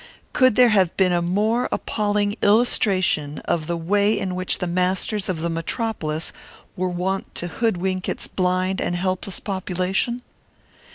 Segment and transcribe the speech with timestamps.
[0.33, 5.29] Could there have been a more appalling illustration of the way in which the masters
[5.29, 6.33] of the Metropolis
[6.75, 10.23] were wont to hoodwink its blind and helpless population?